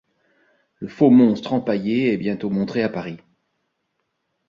Le 0.79 0.87
faux-monstre 0.87 1.53
empaillé 1.53 2.11
est 2.11 2.17
bientôt 2.17 2.49
montré 2.49 2.81
à 2.81 2.89
Paris. 2.89 3.19